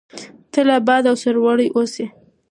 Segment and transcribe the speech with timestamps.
[0.51, 2.05] تل اباد او سرلوړي اوسئ.